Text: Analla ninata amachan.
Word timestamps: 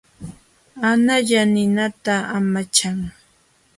Analla 0.89 1.41
ninata 1.53 2.15
amachan. 2.37 2.97